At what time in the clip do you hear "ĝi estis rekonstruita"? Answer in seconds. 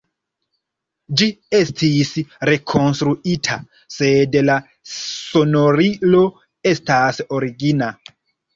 1.19-3.59